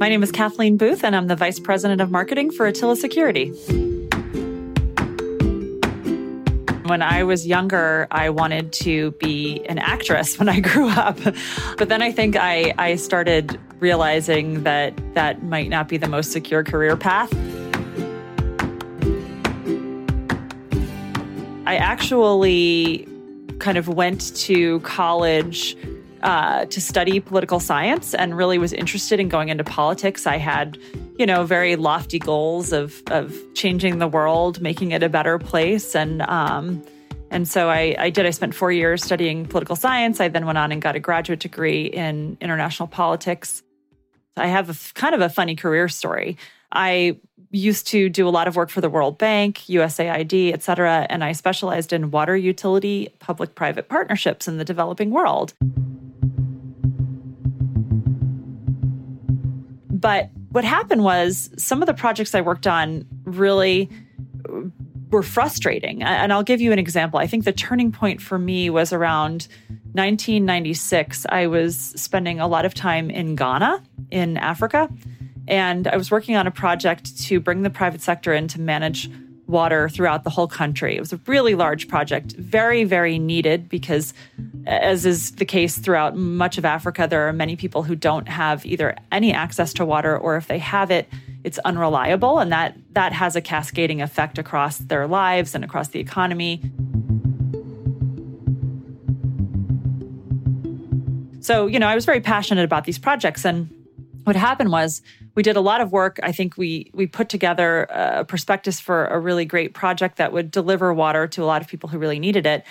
[0.00, 3.50] My name is Kathleen Booth, and I'm the Vice President of Marketing for Attila Security.
[6.86, 11.18] When I was younger, I wanted to be an actress when I grew up.
[11.76, 16.32] But then I think I, I started realizing that that might not be the most
[16.32, 17.30] secure career path.
[21.66, 23.06] I actually
[23.58, 25.76] kind of went to college
[26.22, 30.26] uh, to study political science and really was interested in going into politics.
[30.26, 30.78] I had,
[31.18, 35.94] you know, very lofty goals of of changing the world, making it a better place,
[35.94, 36.82] and um,
[37.30, 38.26] and so I, I did.
[38.26, 40.20] I spent four years studying political science.
[40.20, 43.62] I then went on and got a graduate degree in international politics.
[44.36, 46.36] I have a, kind of a funny career story.
[46.72, 47.18] I
[47.50, 51.24] used to do a lot of work for the World Bank, USAID, et cetera, and
[51.24, 55.54] I specialized in water utility public private partnerships in the developing world.
[60.00, 63.90] But what happened was some of the projects I worked on really
[65.10, 66.02] were frustrating.
[66.02, 67.18] And I'll give you an example.
[67.18, 69.48] I think the turning point for me was around
[69.92, 71.26] 1996.
[71.28, 74.88] I was spending a lot of time in Ghana, in Africa,
[75.48, 79.10] and I was working on a project to bring the private sector in to manage
[79.50, 80.96] water throughout the whole country.
[80.96, 84.14] It was a really large project, very, very needed because,
[84.66, 88.64] as is the case throughout much of Africa, there are many people who don't have
[88.64, 91.08] either any access to water or if they have it,
[91.44, 92.38] it's unreliable.
[92.38, 96.62] And that, that has a cascading effect across their lives and across the economy.
[101.40, 103.44] So, you know, I was very passionate about these projects.
[103.44, 103.70] And
[104.24, 105.02] what happened was
[105.34, 106.18] we did a lot of work.
[106.22, 110.50] I think we we put together a prospectus for a really great project that would
[110.50, 112.64] deliver water to a lot of people who really needed it.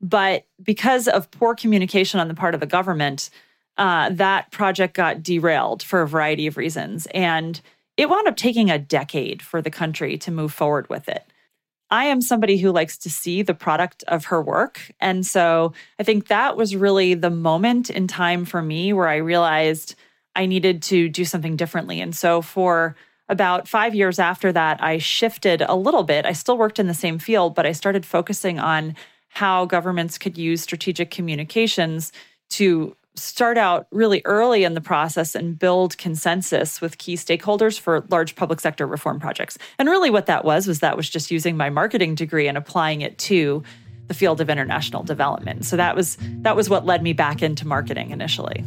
[0.00, 3.30] But because of poor communication on the part of the government,
[3.78, 7.60] uh, that project got derailed for a variety of reasons, and
[7.96, 11.24] it wound up taking a decade for the country to move forward with it.
[11.90, 14.90] I am somebody who likes to see the product of her work.
[15.00, 19.16] And so I think that was really the moment in time for me where I
[19.16, 19.94] realized
[20.36, 22.00] I needed to do something differently.
[22.00, 22.96] And so for
[23.28, 26.26] about five years after that, I shifted a little bit.
[26.26, 28.94] I still worked in the same field, but I started focusing on
[29.28, 32.12] how governments could use strategic communications
[32.50, 38.04] to start out really early in the process and build consensus with key stakeholders for
[38.10, 39.56] large public sector reform projects.
[39.78, 43.00] And really what that was was that was just using my marketing degree and applying
[43.00, 43.62] it to
[44.08, 45.64] the field of international development.
[45.64, 48.64] So that was that was what led me back into marketing initially.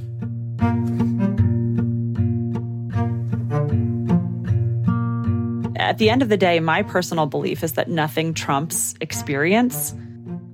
[5.87, 9.95] At the end of the day, my personal belief is that nothing trumps experience.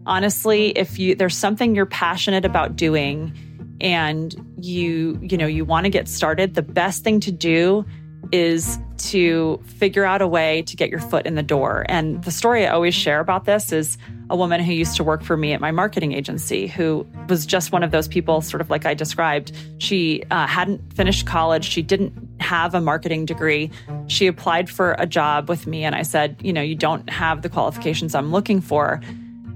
[0.06, 3.34] Honestly, if you there's something you're passionate about doing
[3.82, 7.84] and you, you know, you want to get started, the best thing to do
[8.32, 11.86] is to figure out a way to get your foot in the door.
[11.90, 13.98] And the story I always share about this is
[14.30, 17.72] a woman who used to work for me at my marketing agency who was just
[17.72, 19.52] one of those people, sort of like I described.
[19.80, 23.72] She uh, hadn't finished college, she didn't have a marketing degree.
[24.08, 27.42] She applied for a job with me, and I said, You know, you don't have
[27.42, 29.02] the qualifications I'm looking for.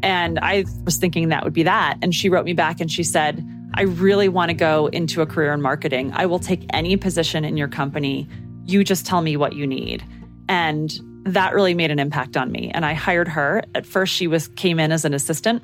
[0.03, 1.97] And I was thinking that would be that.
[2.01, 5.25] And she wrote me back and she said, I really want to go into a
[5.25, 6.12] career in marketing.
[6.13, 8.27] I will take any position in your company
[8.65, 10.03] You just tell me what you need.
[10.50, 12.71] And that really made an impact on me.
[12.73, 13.63] And I hired her.
[13.75, 15.63] At first, she was came in as an assistant,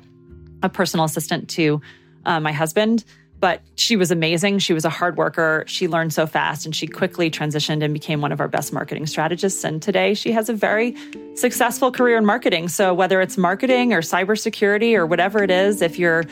[0.62, 1.80] a personal assistant to
[2.24, 3.04] uh, my husband
[3.40, 4.58] but she was amazing.
[4.58, 5.64] She was a hard worker.
[5.66, 9.06] She learned so fast and she quickly transitioned and became one of our best marketing
[9.06, 9.64] strategists.
[9.64, 10.96] And today she has a very
[11.34, 12.68] successful career in marketing.
[12.68, 16.24] So whether it's marketing or cybersecurity or whatever it is, if you're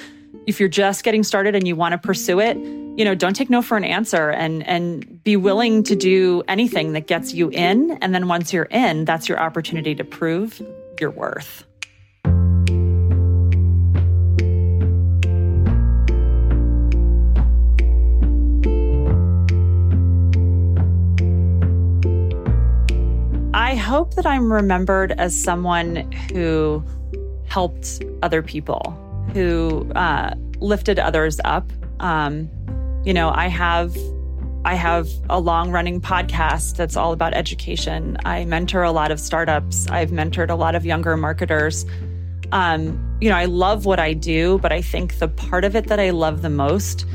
[0.47, 3.51] if you're just getting started and you want to pursue it, you know, don't take
[3.51, 7.93] no for an answer and and be willing to do anything that gets you in.
[8.01, 10.61] And then once you're in, that's your opportunity to prove
[11.01, 11.65] your worth.
[23.73, 26.85] I hope that I'm remembered as someone who
[27.47, 28.83] helped other people,
[29.33, 31.73] who uh, lifted others up.
[31.99, 32.51] Um,
[33.07, 33.97] you know, I have
[34.67, 38.19] I have a long running podcast that's all about education.
[38.27, 39.89] I mentor a lot of startups.
[39.89, 41.87] I've mentored a lot of younger marketers.
[42.53, 45.87] Um, you know, I love what I do, but I think the part of it
[45.87, 47.07] that I love the most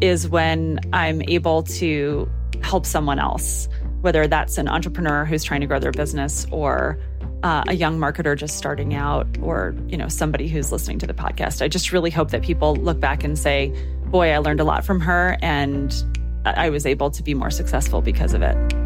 [0.00, 2.26] is when I'm able to
[2.62, 3.68] help someone else
[4.06, 6.98] whether that's an entrepreneur who's trying to grow their business or
[7.42, 11.14] uh, a young marketer just starting out or you know somebody who's listening to the
[11.14, 11.60] podcast.
[11.60, 13.74] I just really hope that people look back and say
[14.06, 16.04] boy i learned a lot from her and
[16.44, 18.85] i was able to be more successful because of it